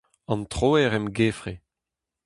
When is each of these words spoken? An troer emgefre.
An 0.31 0.41
troer 0.53 0.91
emgefre. 0.99 1.53